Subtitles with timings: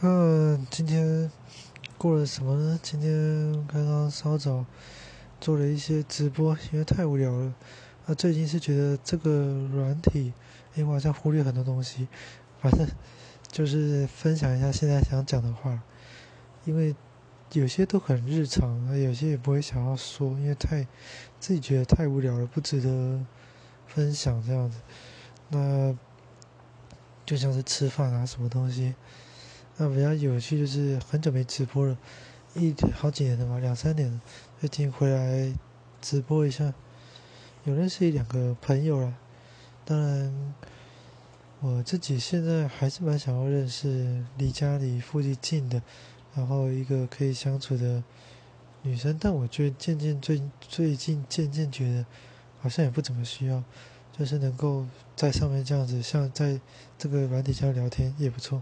[0.00, 1.28] 嗯，今天
[1.96, 2.78] 过了什么呢？
[2.80, 4.64] 今天刚刚稍早
[5.40, 7.52] 做了一些直播，因为太无聊了。
[8.06, 9.30] 啊，最近是觉得这个
[9.72, 10.32] 软体，
[10.76, 12.06] 因为好像忽略很多东西。
[12.60, 12.86] 反正
[13.48, 15.82] 就是分享一下现在想讲的话，
[16.64, 16.94] 因为
[17.54, 20.86] 有些都很日常，有些也不会想要说，因为太
[21.40, 23.26] 自己觉得太无聊了，不值得
[23.88, 24.78] 分享这样子。
[25.48, 25.92] 那
[27.26, 28.94] 就像是吃饭啊，什么东西。
[29.80, 31.96] 那比较有趣就是很久没直播了，
[32.54, 34.20] 一好几年了吧，两三年了，
[34.58, 35.52] 最近回来
[36.00, 36.74] 直播一下，
[37.64, 39.14] 有认识一两个朋友了。
[39.84, 40.54] 当然，
[41.60, 45.80] 我自己现在还是蛮想要认识离家里附近近的，
[46.34, 48.02] 然后一个可以相处的
[48.82, 49.16] 女生。
[49.20, 52.04] 但我觉得渐渐最最近渐渐觉得
[52.60, 53.62] 好像也不怎么需要，
[54.12, 56.60] 就是能够在上面这样子，像在
[56.98, 58.56] 这个软体上聊天也不错。